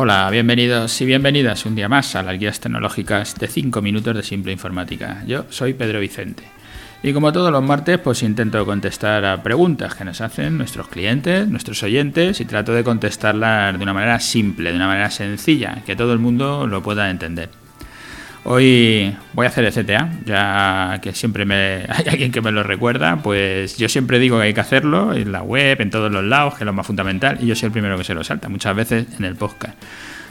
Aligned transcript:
Hola, 0.00 0.30
bienvenidos 0.30 1.00
y 1.00 1.06
bienvenidas 1.06 1.66
un 1.66 1.74
día 1.74 1.88
más 1.88 2.14
a 2.14 2.22
las 2.22 2.38
guías 2.38 2.60
tecnológicas 2.60 3.34
de 3.34 3.48
5 3.48 3.82
minutos 3.82 4.14
de 4.14 4.22
simple 4.22 4.52
informática. 4.52 5.24
Yo 5.26 5.46
soy 5.50 5.74
Pedro 5.74 5.98
Vicente. 5.98 6.44
Y 7.02 7.12
como 7.12 7.32
todos 7.32 7.50
los 7.50 7.64
martes, 7.64 7.98
pues 7.98 8.22
intento 8.22 8.64
contestar 8.64 9.24
a 9.24 9.42
preguntas 9.42 9.96
que 9.96 10.04
nos 10.04 10.20
hacen 10.20 10.56
nuestros 10.56 10.86
clientes, 10.86 11.48
nuestros 11.48 11.82
oyentes, 11.82 12.40
y 12.40 12.44
trato 12.44 12.74
de 12.74 12.84
contestarlas 12.84 13.76
de 13.76 13.82
una 13.82 13.92
manera 13.92 14.20
simple, 14.20 14.70
de 14.70 14.76
una 14.76 14.86
manera 14.86 15.10
sencilla, 15.10 15.82
que 15.84 15.96
todo 15.96 16.12
el 16.12 16.20
mundo 16.20 16.68
lo 16.68 16.80
pueda 16.80 17.10
entender. 17.10 17.50
Hoy 18.50 19.14
voy 19.34 19.44
a 19.44 19.50
hacer 19.50 19.66
el 19.66 19.74
CTA, 19.74 20.08
ya 20.24 21.00
que 21.02 21.12
siempre 21.12 21.44
me, 21.44 21.84
hay 21.88 22.06
alguien 22.08 22.32
que 22.32 22.40
me 22.40 22.50
lo 22.50 22.62
recuerda, 22.62 23.16
pues 23.22 23.76
yo 23.76 23.90
siempre 23.90 24.18
digo 24.18 24.38
que 24.38 24.44
hay 24.44 24.54
que 24.54 24.60
hacerlo 24.62 25.12
en 25.12 25.32
la 25.32 25.42
web, 25.42 25.78
en 25.82 25.90
todos 25.90 26.10
los 26.10 26.24
lados, 26.24 26.54
que 26.54 26.64
es 26.64 26.66
lo 26.66 26.72
más 26.72 26.86
fundamental, 26.86 27.36
y 27.42 27.46
yo 27.46 27.54
soy 27.54 27.66
el 27.66 27.72
primero 27.72 27.98
que 27.98 28.04
se 28.04 28.14
lo 28.14 28.24
salta, 28.24 28.48
muchas 28.48 28.74
veces 28.74 29.06
en 29.18 29.26
el 29.26 29.36
podcast. 29.36 29.76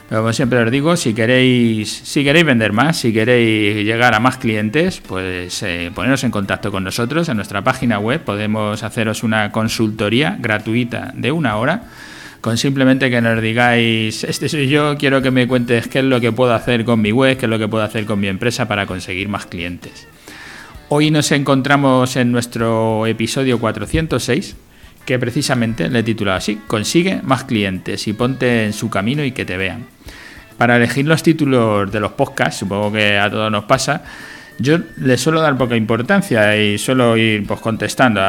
Pero 0.09 0.21
como 0.21 0.33
siempre 0.33 0.57
os 0.63 0.71
digo, 0.71 0.97
si 0.97 1.13
queréis, 1.13 1.91
si 1.91 2.23
queréis 2.23 2.43
vender 2.43 2.73
más, 2.73 2.97
si 2.97 3.13
queréis 3.13 3.85
llegar 3.85 4.15
a 4.15 4.19
más 4.19 4.37
clientes, 4.37 4.99
pues 5.07 5.61
eh, 5.61 5.91
poneros 5.93 6.23
en 6.23 6.31
contacto 6.31 6.71
con 6.71 6.83
nosotros 6.83 7.29
en 7.29 7.35
nuestra 7.35 7.63
página 7.63 7.99
web. 7.99 8.21
Podemos 8.21 8.81
haceros 8.81 9.21
una 9.21 9.51
consultoría 9.51 10.37
gratuita 10.39 11.11
de 11.13 11.31
una 11.31 11.57
hora 11.57 11.83
con 12.41 12.57
simplemente 12.57 13.09
que 13.09 13.21
nos 13.21 13.41
digáis, 13.41 14.23
este 14.23 14.49
soy 14.49 14.67
yo, 14.67 14.97
quiero 14.97 15.21
que 15.21 15.31
me 15.31 15.47
cuentes 15.47 15.87
qué 15.87 15.99
es 15.99 16.05
lo 16.05 16.21
que 16.21 16.31
puedo 16.31 16.53
hacer 16.53 16.85
con 16.85 17.01
mi 17.01 17.11
web, 17.11 17.37
qué 17.37 17.45
es 17.45 17.49
lo 17.49 17.59
que 17.59 17.67
puedo 17.67 17.83
hacer 17.83 18.05
con 18.05 18.19
mi 18.19 18.27
empresa 18.27 18.67
para 18.67 18.85
conseguir 18.85 19.27
más 19.29 19.45
clientes. 19.45 20.07
Hoy 20.89 21.11
nos 21.11 21.31
encontramos 21.31 22.15
en 22.15 22.31
nuestro 22.31 23.05
episodio 23.07 23.59
406, 23.59 24.55
que 25.05 25.19
precisamente 25.19 25.89
le 25.89 25.99
he 25.99 26.03
titulado 26.03 26.37
así, 26.37 26.59
consigue 26.67 27.21
más 27.23 27.43
clientes 27.43 28.07
y 28.07 28.13
ponte 28.13 28.65
en 28.65 28.73
su 28.73 28.89
camino 28.89 29.23
y 29.23 29.31
que 29.31 29.45
te 29.45 29.57
vean. 29.57 29.87
Para 30.57 30.77
elegir 30.77 31.05
los 31.05 31.23
títulos 31.23 31.91
de 31.91 31.99
los 31.99 32.13
podcasts, 32.13 32.59
supongo 32.59 32.91
que 32.91 33.17
a 33.17 33.29
todos 33.29 33.51
nos 33.51 33.65
pasa, 33.65 34.03
yo 34.59 34.79
le 34.97 35.17
suelo 35.17 35.41
dar 35.41 35.57
poca 35.57 35.75
importancia 35.75 36.57
y 36.57 36.77
suelo 36.77 37.15
ir 37.17 37.45
pues, 37.45 37.59
contestando 37.59 38.21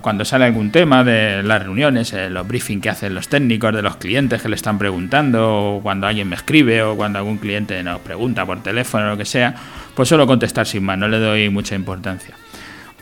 cuando 0.00 0.24
sale 0.24 0.44
algún 0.44 0.70
tema 0.70 1.02
de 1.02 1.42
las 1.42 1.62
reuniones, 1.62 2.12
eh, 2.12 2.30
los 2.30 2.46
briefings 2.46 2.82
que 2.82 2.90
hacen 2.90 3.14
los 3.14 3.28
técnicos 3.28 3.74
de 3.74 3.82
los 3.82 3.96
clientes 3.96 4.40
que 4.40 4.48
le 4.48 4.56
están 4.56 4.78
preguntando, 4.78 5.76
o 5.76 5.82
cuando 5.82 6.06
alguien 6.06 6.28
me 6.28 6.36
escribe 6.36 6.82
o 6.82 6.96
cuando 6.96 7.18
algún 7.18 7.38
cliente 7.38 7.82
nos 7.82 8.00
pregunta 8.00 8.46
por 8.46 8.62
teléfono 8.62 9.06
o 9.06 9.10
lo 9.10 9.16
que 9.16 9.24
sea, 9.24 9.54
pues 9.94 10.08
suelo 10.08 10.26
contestar 10.26 10.66
sin 10.66 10.84
más, 10.84 10.98
no 10.98 11.08
le 11.08 11.18
doy 11.18 11.48
mucha 11.50 11.74
importancia. 11.74 12.34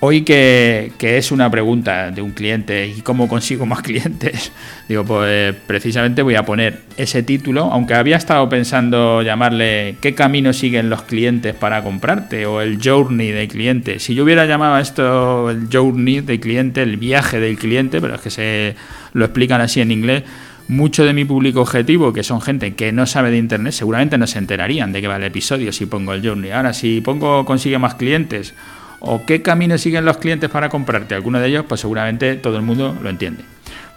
Hoy 0.03 0.23
que, 0.23 0.93
es 0.98 1.31
una 1.31 1.51
pregunta 1.51 2.11
de 2.11 2.23
un 2.23 2.31
cliente 2.31 2.87
y 2.87 3.03
cómo 3.03 3.29
consigo 3.29 3.67
más 3.67 3.83
clientes, 3.83 4.51
digo, 4.89 5.05
pues 5.05 5.55
precisamente 5.67 6.23
voy 6.23 6.37
a 6.37 6.43
poner 6.47 6.81
ese 6.97 7.23
título, 7.23 7.65
aunque 7.70 7.93
había 7.93 8.17
estado 8.17 8.48
pensando 8.48 9.21
llamarle 9.21 9.97
¿qué 10.01 10.15
camino 10.15 10.55
siguen 10.55 10.89
los 10.89 11.03
clientes 11.03 11.55
para 11.55 11.83
comprarte? 11.83 12.47
o 12.47 12.62
el 12.62 12.78
journey 12.83 13.31
del 13.31 13.48
cliente. 13.48 13.98
Si 13.98 14.15
yo 14.15 14.25
hubiera 14.25 14.47
llamado 14.47 14.78
esto 14.78 15.51
el 15.51 15.69
journey 15.71 16.23
del 16.23 16.41
cliente, 16.41 16.83
el 16.83 16.97
viaje 16.97 17.39
del 17.39 17.59
cliente, 17.59 18.01
pero 18.01 18.15
es 18.15 18.23
que 18.23 18.31
se 18.31 18.77
lo 19.12 19.27
explican 19.27 19.61
así 19.61 19.83
en 19.83 19.91
inglés, 19.91 20.23
mucho 20.67 21.05
de 21.05 21.12
mi 21.12 21.27
público 21.27 21.61
objetivo, 21.61 22.15
que 22.15 22.23
son 22.23 22.41
gente 22.41 22.75
que 22.75 22.91
no 22.91 23.05
sabe 23.05 23.31
de 23.31 23.37
internet, 23.37 23.75
seguramente 23.75 24.17
no 24.17 24.27
se 24.27 24.39
enterarían 24.39 24.93
de 24.93 25.03
qué 25.03 25.09
va 25.09 25.17
el 25.17 25.25
episodio 25.25 25.73
si 25.73 25.84
pongo 25.84 26.15
el 26.15 26.27
journey. 26.27 26.53
Ahora, 26.53 26.73
si 26.73 27.03
pongo 27.03 27.45
consigue 27.45 27.78
más 27.78 27.97
clientes 27.97 28.55
o 29.01 29.25
qué 29.25 29.43
camino 29.43 29.77
siguen 29.79 30.05
los 30.05 30.19
clientes 30.19 30.48
para 30.51 30.69
comprarte 30.69 31.15
alguno 31.15 31.41
de 31.41 31.48
ellos, 31.48 31.65
pues 31.69 31.81
seguramente 31.81 32.37
todo 32.37 32.56
el 32.56 32.62
mundo 32.62 32.97
lo 33.03 33.11
entiende. 33.11 33.43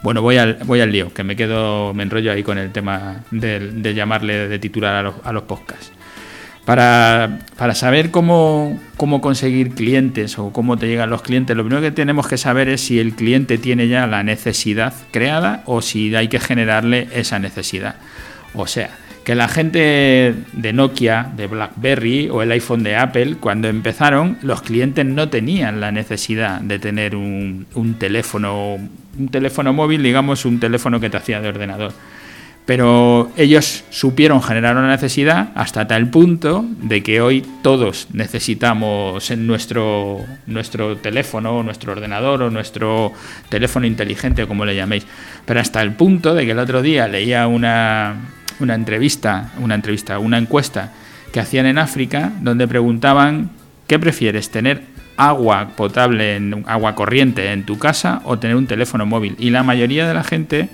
Bueno, 0.02 0.20
voy 0.20 0.36
al, 0.36 0.58
voy 0.64 0.80
al 0.80 0.92
lío, 0.92 1.14
que 1.14 1.24
me 1.24 1.36
quedo, 1.36 1.94
me 1.94 2.02
enrollo 2.02 2.32
ahí 2.32 2.42
con 2.42 2.58
el 2.58 2.72
tema 2.72 3.24
de, 3.30 3.94
llamarle 3.94 4.48
de 4.48 4.58
titular 4.58 4.94
a 4.96 5.02
los, 5.02 5.14
a 5.24 5.32
los 5.32 5.44
podcasts. 5.44 5.92
Para, 6.66 7.40
para, 7.56 7.74
saber 7.74 8.10
cómo, 8.10 8.80
cómo 8.96 9.20
conseguir 9.20 9.70
clientes 9.74 10.38
o 10.38 10.50
cómo 10.50 10.78
te 10.78 10.88
llegan 10.88 11.10
los 11.10 11.20
clientes, 11.20 11.54
lo 11.54 11.62
primero 11.62 11.82
que 11.82 11.90
tenemos 11.90 12.26
que 12.26 12.38
saber 12.38 12.68
es 12.70 12.80
si 12.80 12.98
el 12.98 13.14
cliente 13.14 13.58
tiene 13.58 13.88
ya 13.88 14.06
la 14.06 14.22
necesidad 14.22 14.94
creada 15.10 15.62
o 15.66 15.82
si 15.82 16.14
hay 16.14 16.28
que 16.28 16.40
generarle 16.40 17.08
esa 17.12 17.38
necesidad. 17.38 17.96
O 18.54 18.66
sea, 18.66 18.90
que 19.24 19.34
la 19.34 19.48
gente 19.48 20.34
de 20.52 20.72
Nokia, 20.74 21.32
de 21.34 21.46
BlackBerry 21.46 22.28
o 22.28 22.42
el 22.42 22.52
iPhone 22.52 22.82
de 22.82 22.94
Apple, 22.94 23.36
cuando 23.40 23.68
empezaron, 23.68 24.36
los 24.42 24.60
clientes 24.60 25.04
no 25.06 25.30
tenían 25.30 25.80
la 25.80 25.90
necesidad 25.90 26.60
de 26.60 26.78
tener 26.78 27.16
un, 27.16 27.66
teléfono, 27.98 28.76
un 29.18 29.28
teléfono 29.28 29.72
móvil, 29.72 30.02
digamos, 30.02 30.44
un 30.44 30.60
teléfono 30.60 31.00
que 31.00 31.08
te 31.08 31.16
hacía 31.16 31.40
de 31.40 31.48
ordenador. 31.48 31.92
Pero 32.66 33.30
ellos 33.36 33.84
supieron 33.90 34.42
generar 34.42 34.76
una 34.76 34.88
necesidad 34.88 35.50
hasta 35.54 35.86
tal 35.86 36.08
punto 36.08 36.64
de 36.82 37.02
que 37.02 37.20
hoy 37.20 37.44
todos 37.62 38.08
necesitamos 38.12 39.30
en 39.30 39.46
nuestro, 39.46 40.20
nuestro 40.46 40.96
teléfono, 40.96 41.62
nuestro 41.62 41.92
ordenador 41.92 42.42
o 42.42 42.50
nuestro 42.50 43.12
teléfono 43.48 43.86
inteligente, 43.86 44.46
como 44.46 44.64
le 44.64 44.76
llaméis. 44.76 45.06
Pero 45.44 45.60
hasta 45.60 45.82
el 45.82 45.92
punto 45.92 46.34
de 46.34 46.46
que 46.46 46.52
el 46.52 46.58
otro 46.58 46.80
día 46.80 47.06
leía 47.06 47.46
una, 47.46 48.16
una 48.60 48.74
entrevista, 48.74 49.52
una 49.58 49.74
entrevista, 49.74 50.18
una 50.18 50.38
encuesta 50.38 50.92
que 51.32 51.40
hacían 51.40 51.66
en 51.66 51.78
África 51.78 52.32
donde 52.40 52.68
preguntaban 52.68 53.50
¿qué 53.86 53.98
prefieres 53.98 54.50
tener 54.50 54.82
agua 55.16 55.70
potable, 55.76 56.36
en, 56.36 56.64
agua 56.66 56.94
corriente 56.94 57.52
en 57.52 57.64
tu 57.64 57.78
casa 57.78 58.22
o 58.24 58.38
tener 58.38 58.56
un 58.56 58.66
teléfono 58.66 59.06
móvil? 59.06 59.36
Y 59.38 59.50
la 59.50 59.62
mayoría 59.62 60.06
de 60.06 60.14
la 60.14 60.24
gente, 60.24 60.60
eh, 60.60 60.68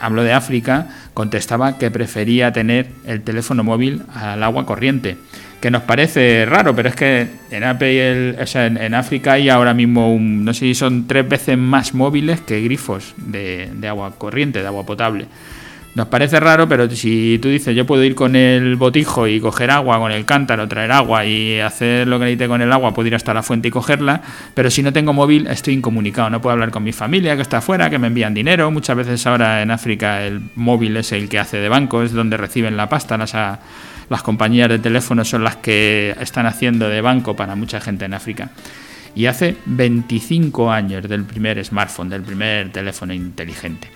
hablo 0.00 0.22
de 0.22 0.32
África, 0.32 0.88
contestaba 1.14 1.78
que 1.78 1.90
prefería 1.90 2.52
tener 2.52 2.88
el 3.06 3.22
teléfono 3.22 3.64
móvil 3.64 4.02
al 4.14 4.42
agua 4.42 4.66
corriente. 4.66 5.16
Que 5.60 5.70
nos 5.70 5.82
parece 5.82 6.44
raro, 6.44 6.74
pero 6.74 6.88
es 6.88 6.96
que 6.96 7.28
en, 7.52 7.62
en, 7.62 8.94
África 8.94 9.32
hay 9.34 9.48
ahora 9.48 9.74
mismo, 9.74 10.12
un, 10.12 10.44
no 10.44 10.54
sé 10.54 10.60
si 10.60 10.74
son 10.74 11.06
tres 11.06 11.28
veces 11.28 11.56
más 11.56 11.94
móviles 11.94 12.40
que 12.40 12.60
grifos 12.62 13.14
de 13.16 13.88
agua 13.88 14.12
corriente, 14.18 14.60
de 14.60 14.66
agua 14.66 14.84
potable. 14.84 15.28
Nos 15.94 16.08
parece 16.08 16.40
raro, 16.40 16.66
pero 16.66 16.88
si 16.88 17.38
tú 17.42 17.48
dices 17.48 17.76
yo 17.76 17.84
puedo 17.84 18.02
ir 18.02 18.14
con 18.14 18.34
el 18.34 18.76
botijo 18.76 19.26
y 19.26 19.40
coger 19.40 19.70
agua, 19.70 19.98
con 19.98 20.10
el 20.10 20.24
cántaro, 20.24 20.66
traer 20.66 20.90
agua 20.90 21.26
y 21.26 21.60
hacer 21.60 22.08
lo 22.08 22.18
que 22.18 22.24
necesite 22.24 22.48
con 22.48 22.62
el 22.62 22.72
agua, 22.72 22.94
puedo 22.94 23.08
ir 23.08 23.14
hasta 23.14 23.34
la 23.34 23.42
fuente 23.42 23.68
y 23.68 23.70
cogerla, 23.70 24.22
pero 24.54 24.70
si 24.70 24.82
no 24.82 24.94
tengo 24.94 25.12
móvil 25.12 25.46
estoy 25.48 25.74
incomunicado, 25.74 26.30
no 26.30 26.40
puedo 26.40 26.54
hablar 26.54 26.70
con 26.70 26.82
mi 26.82 26.92
familia 26.92 27.36
que 27.36 27.42
está 27.42 27.58
afuera, 27.58 27.90
que 27.90 27.98
me 27.98 28.06
envían 28.06 28.32
dinero, 28.32 28.70
muchas 28.70 28.96
veces 28.96 29.26
ahora 29.26 29.60
en 29.60 29.70
África 29.70 30.24
el 30.24 30.40
móvil 30.54 30.96
es 30.96 31.12
el 31.12 31.28
que 31.28 31.38
hace 31.38 31.58
de 31.58 31.68
banco, 31.68 32.02
es 32.02 32.12
donde 32.12 32.38
reciben 32.38 32.74
la 32.74 32.88
pasta, 32.88 33.18
las, 33.18 33.34
las 33.34 34.22
compañías 34.22 34.70
de 34.70 34.78
teléfono 34.78 35.26
son 35.26 35.44
las 35.44 35.56
que 35.56 36.16
están 36.18 36.46
haciendo 36.46 36.88
de 36.88 37.02
banco 37.02 37.36
para 37.36 37.54
mucha 37.54 37.82
gente 37.82 38.06
en 38.06 38.14
África. 38.14 38.48
Y 39.14 39.26
hace 39.26 39.56
25 39.66 40.72
años 40.72 41.06
del 41.06 41.24
primer 41.24 41.62
smartphone, 41.62 42.08
del 42.08 42.22
primer 42.22 42.72
teléfono 42.72 43.12
inteligente. 43.12 43.88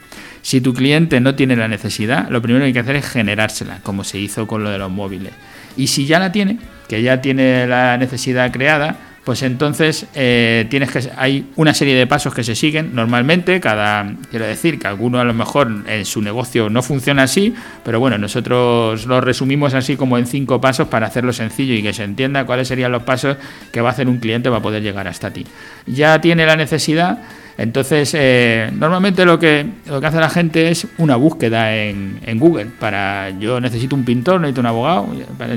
Si 0.47 0.61
tu 0.61 0.75
cliente 0.75 1.19
no 1.19 1.35
tiene 1.35 1.57
la 1.57 1.67
necesidad, 1.67 2.29
lo 2.31 2.41
primero 2.41 2.63
que 2.63 2.67
hay 2.67 2.73
que 2.73 2.79
hacer 2.79 2.95
es 2.95 3.11
generársela, 3.11 3.81
como 3.83 4.05
se 4.05 4.21
hizo 4.21 4.47
con 4.47 4.63
lo 4.63 4.71
de 4.71 4.79
los 4.79 4.93
móviles. 4.93 5.33
Y 5.77 5.89
si 5.89 6.07
ya 6.07 6.21
la 6.21 6.31
tiene, 6.31 6.61
que 6.89 7.03
ya 7.03 7.21
tiene 7.21 7.67
la 7.67 7.99
necesidad 7.99 8.53
creada, 8.53 8.97
pues 9.25 9.43
entonces 9.43 10.07
eh, 10.15 10.65
tienes 10.71 10.93
que 10.93 11.11
hay 11.17 11.51
una 11.57 11.75
serie 11.75 11.97
de 11.97 12.07
pasos 12.07 12.33
que 12.33 12.45
se 12.45 12.55
siguen 12.55 12.95
normalmente 12.95 13.59
cada 13.59 14.15
quiero 14.31 14.47
decir 14.47 14.79
que 14.79 14.87
alguno 14.87 15.19
a 15.19 15.25
lo 15.25 15.35
mejor 15.35 15.83
en 15.89 16.05
su 16.05 16.23
negocio 16.23 16.71
no 16.71 16.81
funciona 16.81 17.25
así 17.25 17.53
pero 17.85 17.99
bueno 17.99 18.19
nosotros 18.19 19.05
lo 19.07 19.21
resumimos 19.21 19.75
así 19.75 19.97
como 19.97 20.17
en 20.17 20.29
cinco 20.29 20.61
pasos 20.61 20.87
para 20.87 21.09
hacerlo 21.09 21.33
sencillo 21.33 21.75
y 21.75 21.83
que 21.83 21.93
se 21.93 22.05
entienda 22.05 22.47
cuáles 22.47 22.69
serían 22.69 22.93
los 22.93 23.03
pasos 23.03 23.37
que 23.73 23.81
va 23.81 23.89
a 23.89 23.93
hacer 23.93 24.09
un 24.09 24.19
cliente 24.19 24.49
para 24.49 24.63
poder 24.63 24.85
llegar 24.85 25.09
hasta 25.09 25.33
ti 25.33 25.45
ya 25.87 26.21
tiene 26.21 26.47
la 26.47 26.55
necesidad 26.55 27.19
entonces, 27.59 28.13
eh, 28.15 28.71
normalmente 28.75 29.25
lo 29.25 29.39
que, 29.39 29.67
lo 29.87 29.99
que 30.01 30.07
hace 30.07 30.21
la 30.21 30.29
gente 30.29 30.71
es 30.71 30.87
una 30.99 31.17
búsqueda 31.17 31.75
en, 31.75 32.39
Google. 32.39 32.67
Para 32.79 33.31
yo 33.31 33.61
necesito 33.61 33.97
un 33.97 34.05
pintor, 34.05 34.41
necesito 34.41 34.61
un 34.61 34.67
abogado, 34.67 35.09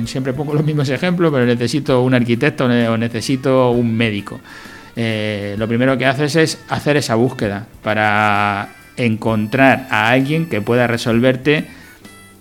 siempre 0.06 0.32
pongo 0.32 0.54
los 0.54 0.64
mismos 0.64 0.88
ejemplos, 0.90 1.32
pero 1.32 1.46
necesito 1.46 2.02
un 2.02 2.14
arquitecto 2.14 2.66
o 2.66 2.98
necesito 2.98 3.72
un 3.72 3.96
médico. 3.96 4.40
Eh, 4.96 5.56
lo 5.58 5.68
primero 5.68 5.98
que 5.98 6.06
haces 6.06 6.36
es 6.38 6.60
hacer 6.70 6.96
esa 6.96 7.16
búsqueda 7.16 7.68
para 7.84 8.70
encontrar 8.96 9.88
a 9.90 10.10
alguien 10.10 10.48
que 10.48 10.62
pueda 10.62 10.88
resolverte 10.88 11.66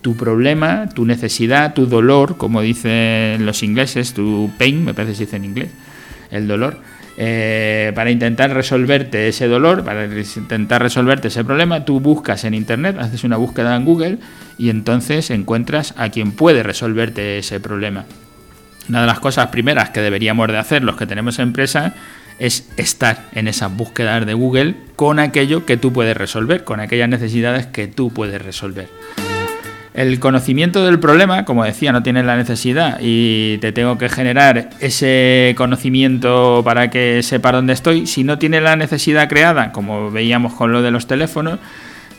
tu 0.01 0.15
problema, 0.15 0.87
tu 0.87 1.05
necesidad, 1.05 1.73
tu 1.73 1.85
dolor, 1.85 2.37
como 2.37 2.61
dicen 2.61 3.45
los 3.45 3.61
ingleses, 3.61 4.13
tu 4.13 4.49
pain, 4.57 4.85
me 4.85 4.93
parece 4.93 5.11
que 5.11 5.17
se 5.17 5.25
dice 5.25 5.35
en 5.35 5.45
inglés, 5.45 5.69
el 6.31 6.47
dolor 6.47 6.77
eh, 7.21 7.91
para 7.95 8.11
intentar 8.11 8.53
resolverte 8.53 9.27
ese 9.27 9.49
dolor, 9.49 9.83
para 9.83 10.05
intentar 10.05 10.81
resolverte 10.81 11.27
ese 11.27 11.43
problema, 11.43 11.83
tú 11.83 11.99
buscas 11.99 12.45
en 12.45 12.53
Internet, 12.53 12.95
haces 12.97 13.25
una 13.25 13.35
búsqueda 13.35 13.75
en 13.75 13.83
Google 13.83 14.19
y 14.57 14.69
entonces 14.69 15.29
encuentras 15.29 15.93
a 15.97 16.07
quien 16.11 16.31
puede 16.31 16.63
resolverte 16.63 17.37
ese 17.37 17.59
problema. 17.59 18.05
Una 18.87 19.01
de 19.01 19.07
las 19.07 19.19
cosas 19.19 19.47
primeras 19.47 19.89
que 19.89 19.99
deberíamos 19.99 20.47
de 20.47 20.59
hacer 20.59 20.81
los 20.81 20.95
que 20.95 21.07
tenemos 21.07 21.39
empresa 21.39 21.93
es 22.39 22.69
estar 22.77 23.25
en 23.33 23.49
esas 23.49 23.75
búsquedas 23.75 24.25
de 24.25 24.33
Google 24.33 24.75
con 24.95 25.19
aquello 25.19 25.65
que 25.65 25.75
tú 25.75 25.91
puedes 25.91 26.15
resolver, 26.15 26.63
con 26.63 26.79
aquellas 26.79 27.09
necesidades 27.09 27.67
que 27.67 27.87
tú 27.87 28.13
puedes 28.13 28.41
resolver. 28.41 28.87
El 29.93 30.19
conocimiento 30.19 30.85
del 30.85 30.99
problema, 30.99 31.45
como 31.45 31.63
decía, 31.63 31.91
no 31.91 32.03
tienes 32.03 32.25
la 32.25 32.37
necesidad 32.37 32.99
y 33.01 33.57
te 33.57 33.71
tengo 33.71 33.97
que 33.97 34.07
generar 34.07 34.69
ese 34.79 35.55
conocimiento 35.57 36.61
para 36.63 36.91
que 36.91 37.23
sepa 37.23 37.51
dónde 37.51 37.73
estoy. 37.73 38.05
Si 38.05 38.23
no 38.23 38.37
tienes 38.37 38.61
la 38.61 38.75
necesidad 38.75 39.27
creada, 39.27 39.71
como 39.71 40.11
veíamos 40.11 40.53
con 40.53 40.71
lo 40.71 40.83
de 40.83 40.91
los 40.91 41.07
teléfonos, 41.07 41.59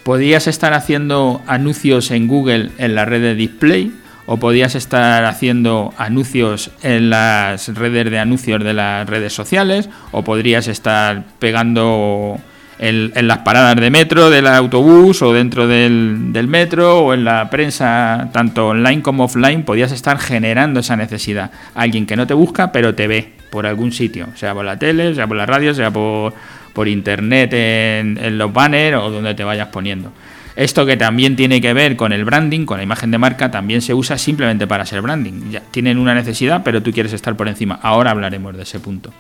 podías 0.03 0.49
estar 0.49 0.73
haciendo 0.73 1.43
anuncios 1.47 2.11
en 2.11 2.27
Google 2.27 2.71
en 2.79 2.97
la 2.97 3.05
red 3.05 3.23
de 3.23 3.35
display 3.37 3.93
o 4.27 4.37
podías 4.39 4.75
estar 4.75 5.25
haciendo 5.25 5.95
anuncios 5.97 6.71
en 6.83 7.11
las 7.11 7.69
redes 7.69 8.11
de 8.11 8.19
anuncios 8.19 8.63
de 8.63 8.75
las 8.75 9.09
redes 9.09 9.33
sociales 9.33 9.89
o 10.11 10.23
podrías 10.23 10.69
estar 10.69 11.25
pegando 11.39 12.39
en, 12.81 13.29
las 13.29 13.39
paradas 13.39 13.77
de 13.77 13.91
metro, 13.91 14.31
del 14.31 14.47
autobús 14.47 15.21
o 15.21 15.35
dentro 15.35 15.69
del, 15.69 16.33
metro 16.49 17.01
o 17.01 17.15
en 17.15 17.25
la 17.25 17.51
prensa, 17.51 18.31
tanto 18.33 18.69
online 18.69 19.03
como 19.03 19.25
offline, 19.25 19.65
podías 19.65 19.93
estar 19.93 20.19
generando 20.19 20.81
esa 20.81 20.97
necesidad. 20.97 21.51
Alguien 21.75 22.07
que 22.07 22.17
no 22.17 22.27
te 22.27 22.33
busca, 22.33 22.73
pero 22.73 22.95
te 22.95 23.07
ve 23.07 23.33
por 23.51 23.67
algún 23.67 23.93
sitio, 23.93 24.29
sea 24.35 24.55
por 24.55 24.65
la 24.65 24.79
tele, 24.79 25.15
sea 25.15 25.27
por 25.27 25.37
la 25.37 25.45
radio, 25.45 25.75
sea 25.75 25.91
por, 25.91 26.33
por 26.73 26.89
internet 26.89 27.53
en, 27.53 28.19
en 28.19 28.39
los 28.39 28.51
banners 28.51 28.97
o 28.97 29.11
donde 29.11 29.35
te 29.35 29.45
vayas 29.45 29.69
poniendo. 29.69 30.11
Esto 30.57 30.87
que 30.87 30.97
también 30.97 31.37
tiene 31.37 31.61
que 31.61 31.75
ver 31.75 31.97
con 31.97 32.13
el 32.13 32.25
branding, 32.25 32.65
con 32.65 32.79
la 32.79 32.83
imagen 32.83 33.11
de 33.11 33.19
marca, 33.19 33.51
también 33.51 33.83
se 33.83 33.93
usa 33.93 34.17
simplemente 34.17 34.67
para 34.67 34.87
ser 34.87 35.03
branding. 35.03 35.51
Ya 35.51 35.61
tienen 35.71 35.99
una 35.99 36.15
necesidad, 36.15 36.63
pero 36.65 36.83
tú 36.83 36.93
quieres 36.93 37.13
estar 37.13 37.37
por 37.37 37.47
encima. 37.47 37.79
Ahora 37.83 38.11
hablaremos 38.11 38.57
de 38.57 38.63
ese 38.63 38.81
punto. 38.81 39.13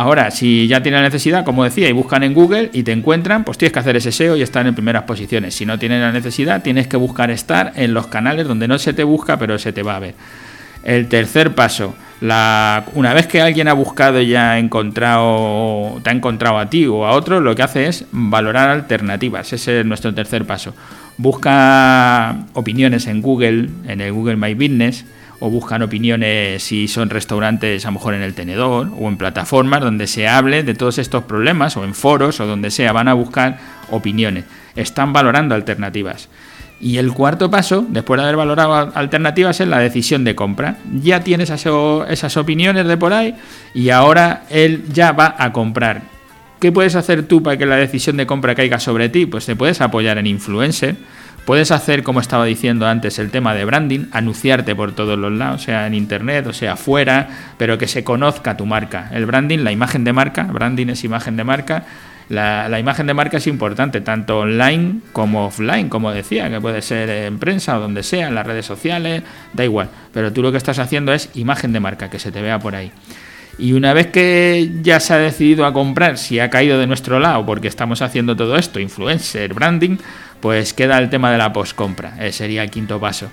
Ahora, 0.00 0.30
si 0.30 0.68
ya 0.68 0.80
tienen 0.80 1.02
la 1.02 1.08
necesidad, 1.08 1.44
como 1.44 1.64
decía, 1.64 1.88
y 1.88 1.92
buscan 1.92 2.22
en 2.22 2.32
Google 2.32 2.70
y 2.72 2.84
te 2.84 2.92
encuentran, 2.92 3.42
pues 3.42 3.58
tienes 3.58 3.72
que 3.72 3.80
hacer 3.80 3.96
ese 3.96 4.12
SEO 4.12 4.36
y 4.36 4.42
estar 4.42 4.64
en 4.64 4.72
primeras 4.72 5.02
posiciones. 5.02 5.56
Si 5.56 5.66
no 5.66 5.76
tienen 5.76 6.00
la 6.00 6.12
necesidad, 6.12 6.62
tienes 6.62 6.86
que 6.86 6.96
buscar 6.96 7.32
estar 7.32 7.72
en 7.74 7.94
los 7.94 8.06
canales 8.06 8.46
donde 8.46 8.68
no 8.68 8.78
se 8.78 8.92
te 8.92 9.02
busca, 9.02 9.40
pero 9.40 9.58
se 9.58 9.72
te 9.72 9.82
va 9.82 9.96
a 9.96 9.98
ver. 9.98 10.14
El 10.84 11.08
tercer 11.08 11.56
paso, 11.56 11.96
una 12.20 13.12
vez 13.12 13.26
que 13.26 13.42
alguien 13.42 13.66
ha 13.66 13.72
buscado 13.72 14.20
y 14.20 14.36
ha 14.36 14.60
encontrado, 14.60 16.00
te 16.04 16.10
ha 16.10 16.12
encontrado 16.12 16.58
a 16.58 16.70
ti 16.70 16.86
o 16.86 17.04
a 17.04 17.10
otro, 17.10 17.40
lo 17.40 17.56
que 17.56 17.64
hace 17.64 17.88
es 17.88 18.04
valorar 18.12 18.70
alternativas. 18.70 19.52
Ese 19.52 19.80
es 19.80 19.84
nuestro 19.84 20.14
tercer 20.14 20.44
paso. 20.44 20.76
Busca 21.16 22.36
opiniones 22.52 23.08
en 23.08 23.20
Google, 23.20 23.68
en 23.88 24.00
el 24.00 24.12
Google 24.12 24.36
My 24.36 24.54
Business 24.54 25.04
o 25.40 25.50
buscan 25.50 25.82
opiniones 25.82 26.62
si 26.62 26.88
son 26.88 27.10
restaurantes 27.10 27.84
a 27.84 27.88
lo 27.88 27.92
mejor 27.92 28.14
en 28.14 28.22
el 28.22 28.34
tenedor 28.34 28.90
o 28.98 29.08
en 29.08 29.16
plataformas 29.16 29.80
donde 29.80 30.06
se 30.06 30.28
hable 30.28 30.62
de 30.62 30.74
todos 30.74 30.98
estos 30.98 31.24
problemas 31.24 31.76
o 31.76 31.84
en 31.84 31.94
foros 31.94 32.40
o 32.40 32.46
donde 32.46 32.70
sea, 32.70 32.92
van 32.92 33.08
a 33.08 33.14
buscar 33.14 33.58
opiniones, 33.90 34.44
están 34.76 35.12
valorando 35.12 35.54
alternativas. 35.54 36.28
Y 36.80 36.98
el 36.98 37.12
cuarto 37.12 37.50
paso, 37.50 37.84
después 37.88 38.18
de 38.18 38.24
haber 38.24 38.36
valorado 38.36 38.92
alternativas, 38.94 39.60
es 39.60 39.66
la 39.66 39.80
decisión 39.80 40.22
de 40.22 40.36
compra. 40.36 40.76
Ya 41.02 41.20
tienes 41.20 41.50
esas 41.50 42.36
opiniones 42.36 42.86
de 42.86 42.96
por 42.96 43.12
ahí 43.12 43.34
y 43.74 43.90
ahora 43.90 44.44
él 44.48 44.84
ya 44.92 45.10
va 45.10 45.34
a 45.38 45.52
comprar. 45.52 46.02
¿Qué 46.60 46.70
puedes 46.70 46.94
hacer 46.94 47.24
tú 47.26 47.42
para 47.42 47.56
que 47.56 47.66
la 47.66 47.76
decisión 47.76 48.16
de 48.16 48.26
compra 48.26 48.54
caiga 48.54 48.78
sobre 48.78 49.08
ti? 49.08 49.26
Pues 49.26 49.46
te 49.46 49.56
puedes 49.56 49.80
apoyar 49.80 50.18
en 50.18 50.26
influencer 50.28 50.96
Puedes 51.48 51.70
hacer, 51.70 52.02
como 52.02 52.20
estaba 52.20 52.44
diciendo 52.44 52.86
antes, 52.86 53.18
el 53.18 53.30
tema 53.30 53.54
de 53.54 53.64
branding, 53.64 54.08
anunciarte 54.12 54.76
por 54.76 54.92
todos 54.92 55.18
los 55.18 55.32
lados, 55.32 55.62
sea 55.62 55.86
en 55.86 55.94
internet 55.94 56.46
o 56.46 56.52
sea 56.52 56.74
afuera, 56.74 57.54
pero 57.56 57.78
que 57.78 57.88
se 57.88 58.04
conozca 58.04 58.58
tu 58.58 58.66
marca. 58.66 59.08
El 59.14 59.24
branding, 59.24 59.60
la 59.60 59.72
imagen 59.72 60.04
de 60.04 60.12
marca, 60.12 60.42
branding 60.42 60.88
es 60.88 61.04
imagen 61.04 61.38
de 61.38 61.44
marca. 61.44 61.86
La, 62.28 62.78
imagen 62.78 63.06
de 63.06 63.14
marca 63.14 63.38
es 63.38 63.46
importante, 63.46 64.02
tanto 64.02 64.40
online 64.40 65.00
como 65.14 65.46
offline, 65.46 65.88
como 65.88 66.12
decía, 66.12 66.50
que 66.50 66.60
puede 66.60 66.82
ser 66.82 67.08
en 67.08 67.38
prensa 67.38 67.78
o 67.78 67.80
donde 67.80 68.02
sea, 68.02 68.28
en 68.28 68.34
las 68.34 68.46
redes 68.46 68.66
sociales, 68.66 69.22
da 69.54 69.64
igual. 69.64 69.88
Pero 70.12 70.30
tú 70.34 70.42
lo 70.42 70.52
que 70.52 70.58
estás 70.58 70.78
haciendo 70.78 71.14
es 71.14 71.30
imagen 71.32 71.72
de 71.72 71.80
marca, 71.80 72.10
que 72.10 72.18
se 72.18 72.30
te 72.30 72.42
vea 72.42 72.58
por 72.58 72.74
ahí. 72.74 72.92
Y 73.58 73.72
una 73.72 73.92
vez 73.92 74.06
que 74.06 74.70
ya 74.82 75.00
se 75.00 75.14
ha 75.14 75.18
decidido 75.18 75.66
a 75.66 75.72
comprar, 75.72 76.16
si 76.16 76.38
ha 76.38 76.48
caído 76.48 76.78
de 76.78 76.86
nuestro 76.86 77.18
lado, 77.18 77.44
porque 77.44 77.66
estamos 77.66 78.02
haciendo 78.02 78.36
todo 78.36 78.56
esto, 78.56 78.78
influencer, 78.78 79.52
branding, 79.52 79.96
pues 80.40 80.72
queda 80.74 80.98
el 80.98 81.10
tema 81.10 81.30
de 81.30 81.38
la 81.38 81.52
postcompra. 81.52 82.14
Eh, 82.18 82.32
sería 82.32 82.62
el 82.62 82.70
quinto 82.70 83.00
paso. 83.00 83.28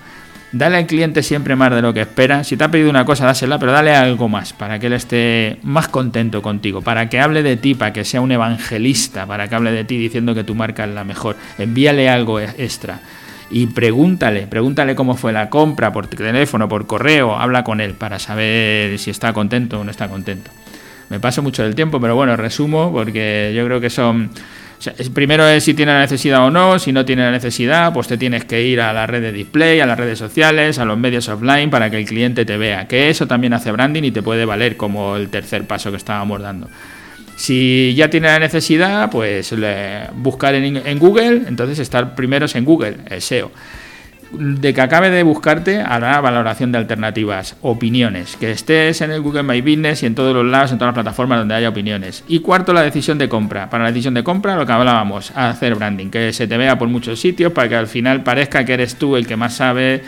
Dale 0.52 0.78
al 0.78 0.88
cliente 0.88 1.22
siempre 1.22 1.56
más 1.56 1.72
de 1.72 1.82
lo 1.82 1.94
que 1.94 2.02
espera. 2.02 2.44
Si 2.44 2.56
te 2.56 2.64
ha 2.64 2.72
pedido 2.72 2.90
una 2.90 3.04
cosa, 3.04 3.26
dásela, 3.26 3.60
pero 3.60 3.72
dale 3.72 3.94
algo 3.94 4.30
más 4.30 4.54
para 4.54 4.80
que 4.80 4.88
él 4.88 4.94
esté 4.94 5.58
más 5.64 5.90
contento 5.90 6.42
contigo, 6.42 6.82
para 6.82 7.10
que 7.10 7.20
hable 7.20 7.44
de 7.44 7.58
ti, 7.58 7.76
para 7.76 7.92
que 7.92 8.06
sea 8.06 8.22
un 8.22 8.32
evangelista, 8.32 9.26
para 9.26 9.48
que 9.48 9.56
hable 9.56 9.72
de 9.72 9.84
ti 9.84 9.98
diciendo 9.98 10.34
que 10.34 10.44
tu 10.44 10.56
marca 10.56 10.86
es 10.86 10.92
la 10.92 11.04
mejor. 11.04 11.36
Envíale 11.58 12.08
algo 12.10 12.40
e-, 12.40 12.50
extra 12.58 13.00
y 13.50 13.68
pregúntale, 13.68 14.48
pregúntale 14.48 14.96
cómo 14.96 15.16
fue 15.16 15.32
la 15.32 15.50
compra 15.50 15.92
por 15.92 16.08
teléfono, 16.08 16.68
por 16.68 16.88
correo, 16.88 17.36
habla 17.38 17.64
con 17.64 17.82
él 17.82 17.94
para 17.94 18.20
saber 18.20 18.98
si 18.98 19.12
está 19.12 19.34
contento 19.34 19.80
o 19.80 19.84
no 19.84 19.92
está 19.92 20.08
contento. 20.08 20.52
Me 21.10 21.20
paso 21.20 21.44
mucho 21.44 21.64
del 21.64 21.76
tiempo, 21.76 22.00
pero 22.02 22.16
bueno, 22.16 22.36
resumo 22.36 22.92
porque 22.92 23.54
yo 23.56 23.64
creo 23.66 23.80
que 23.80 23.90
son 23.90 24.32
primero 25.14 25.48
es 25.48 25.64
si 25.64 25.74
tiene 25.74 25.94
la 25.94 26.00
necesidad 26.00 26.46
o 26.46 26.52
no, 26.52 26.80
si 26.80 26.92
no 26.92 27.06
tiene 27.06 27.24
la 27.24 27.32
necesidad, 27.32 27.94
pues 27.94 28.08
te 28.08 28.18
tienes 28.18 28.46
que 28.46 28.64
ir 28.64 28.82
a 28.82 28.94
la 28.94 29.08
red 29.08 29.22
de 29.22 29.32
display, 29.32 29.80
a 29.80 29.86
las 29.86 29.98
redes 29.98 30.20
sociales, 30.20 30.80
a 30.80 30.86
los 30.86 30.98
medios 30.98 31.28
offline 31.30 31.70
para 31.70 31.90
que 31.90 31.98
el 31.98 32.06
cliente 32.06 32.46
te 32.46 32.58
vea, 32.58 32.88
que 32.88 33.10
eso 33.10 33.28
también 33.28 33.54
hace 33.54 33.72
branding 33.72 34.04
y 34.04 34.12
te 34.12 34.22
puede 34.22 34.46
valer 34.46 34.78
como 34.78 35.16
el 35.16 35.30
tercer 35.30 35.66
paso 35.66 35.92
que 35.92 35.98
estábamos 35.98 36.42
dando. 36.42 36.70
Si 37.36 37.94
ya 37.96 38.10
tiene 38.10 38.28
la 38.28 38.40
necesidad, 38.40 39.10
pues 39.10 39.54
buscar 40.14 40.56
en, 40.56 40.78
en, 40.78 41.00
Google, 41.00 41.42
entonces 41.48 41.80
estar 41.80 42.16
primero 42.16 42.46
en 42.54 42.64
Google, 42.64 42.98
el 43.10 43.22
SEO 43.22 43.52
de 44.32 44.74
que 44.74 44.82
acabe 44.82 45.10
de 45.10 45.24
buscarte 45.24 45.78
la 45.78 46.20
valoración 46.22 46.72
de 46.72 46.78
alternativas, 46.78 47.56
opiniones, 47.62 48.36
que 48.38 48.52
estés 48.52 49.02
en 49.02 49.12
el 49.12 49.22
Google 49.22 49.44
My 49.44 49.62
Business 49.62 50.04
y 50.04 50.06
en 50.06 50.16
todos 50.16 50.34
los 50.34 50.46
lados, 50.46 50.72
en 50.72 50.78
todas 50.78 50.90
las 50.90 51.04
plataformas 51.04 51.40
donde 51.40 51.56
haya 51.56 51.70
opiniones. 51.70 52.24
Y 52.28 52.40
cuarto, 52.40 52.74
la 52.74 52.82
decisión 52.82 53.18
de 53.18 53.30
compra. 53.30 53.70
Para 53.70 53.84
la 53.84 53.92
decisión 53.92 54.14
de 54.14 54.24
compra, 54.24 54.56
lo 54.56 54.66
que 54.66 54.72
hablábamos, 54.72 55.32
hacer 55.36 55.76
branding, 55.76 56.10
que 56.10 56.34
se 56.34 56.48
te 56.48 56.58
vea 56.58 56.78
por 56.78 56.88
muchos 56.88 57.20
sitios 57.20 57.54
para 57.54 57.70
que 57.70 57.76
al 57.76 57.88
final 57.88 58.24
parezca 58.24 58.66
que 58.66 58.74
eres 58.74 58.96
tú 58.96 59.16
el 59.16 59.28
que 59.28 59.36
más 59.36 59.56
sabe. 59.56 60.04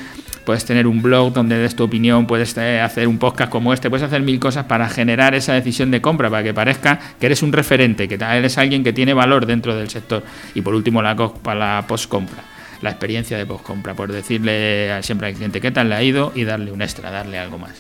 Puedes 0.46 0.64
tener 0.64 0.88
un 0.88 1.02
blog 1.02 1.34
donde 1.34 1.58
des 1.58 1.76
tu 1.76 1.84
opinión, 1.84 2.26
puedes 2.26 2.58
eh, 2.58 2.80
hacer 2.80 3.10
un 3.10 3.18
podcast 3.18 3.52
como 3.52 3.74
este, 3.74 3.90
puedes 3.90 4.06
hacer 4.06 4.22
mil 4.22 4.40
cosas 4.40 4.64
para 4.64 4.88
generar 4.88 5.36
esa 5.36 5.54
decisión 5.54 5.92
de 5.92 6.00
compra, 6.00 6.30
para 6.30 6.42
que 6.42 6.54
parezca 6.54 7.00
que 7.20 7.26
eres 7.26 7.44
un 7.44 7.52
referente, 7.52 8.08
que 8.08 8.16
eres 8.16 8.58
alguien 8.58 8.82
que 8.82 8.94
tiene 8.94 9.14
valor 9.14 9.46
dentro 9.46 9.76
del 9.76 9.90
sector. 9.90 10.24
Y 10.56 10.62
por 10.62 10.74
último, 10.74 11.02
la, 11.02 11.16
la 11.54 11.84
post-compra 11.86 12.57
la 12.82 12.90
experiencia 12.92 13.38
de 13.38 13.46
post-compra, 13.46 13.94
por 13.94 14.12
decirle 14.12 15.02
siempre 15.04 15.28
al 15.28 15.34
cliente 15.34 15.62
qué 15.62 15.72
tal 15.72 15.90
le 15.90 15.96
ha 15.96 16.04
ido 16.04 16.32
y 16.36 16.44
darle 16.44 16.72
un 16.72 16.82
extra, 16.82 17.12
darle 17.12 17.40
algo 17.40 17.58
más. 17.58 17.74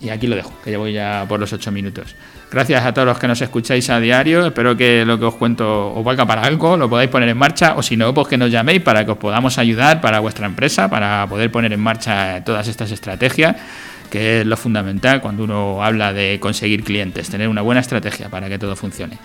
Y 0.00 0.10
aquí 0.10 0.26
lo 0.26 0.36
dejo, 0.36 0.52
que 0.62 0.70
ya 0.70 0.78
voy 0.78 0.92
ya 0.92 1.24
por 1.28 1.40
los 1.40 1.52
ocho 1.52 1.70
minutos. 1.70 2.14
Gracias 2.50 2.84
a 2.84 2.92
todos 2.92 3.06
los 3.06 3.18
que 3.18 3.26
nos 3.26 3.40
escucháis 3.40 3.88
a 3.90 3.98
diario. 4.00 4.46
Espero 4.46 4.76
que 4.76 5.04
lo 5.04 5.18
que 5.18 5.24
os 5.24 5.34
cuento 5.34 5.94
os 5.94 6.04
valga 6.04 6.26
para 6.26 6.42
algo, 6.42 6.76
lo 6.76 6.90
podáis 6.90 7.10
poner 7.10 7.28
en 7.28 7.38
marcha 7.38 7.74
o 7.76 7.82
si 7.82 7.96
no, 7.96 8.12
pues 8.12 8.28
que 8.28 8.36
nos 8.36 8.50
llaméis 8.50 8.82
para 8.82 9.04
que 9.04 9.12
os 9.12 9.18
podamos 9.18 9.56
ayudar 9.58 10.00
para 10.00 10.20
vuestra 10.20 10.46
empresa, 10.46 10.90
para 10.90 11.26
poder 11.26 11.50
poner 11.50 11.72
en 11.72 11.80
marcha 11.80 12.44
todas 12.44 12.68
estas 12.68 12.90
estrategias, 12.90 13.56
que 14.10 14.40
es 14.40 14.46
lo 14.46 14.56
fundamental 14.56 15.20
cuando 15.20 15.44
uno 15.44 15.82
habla 15.82 16.12
de 16.12 16.38
conseguir 16.38 16.84
clientes, 16.84 17.30
tener 17.30 17.48
una 17.48 17.62
buena 17.62 17.80
estrategia 17.80 18.28
para 18.28 18.48
que 18.48 18.58
todo 18.58 18.76
funcione. 18.76 19.18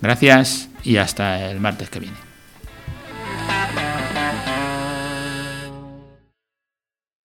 Gracias 0.00 0.68
y 0.82 0.96
hasta 0.96 1.50
el 1.50 1.60
martes 1.60 1.90
que 1.90 2.00
viene. 2.00 2.31